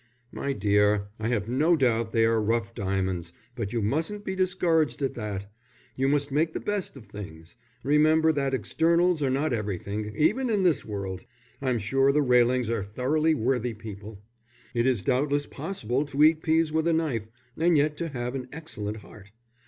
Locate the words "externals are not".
8.55-9.53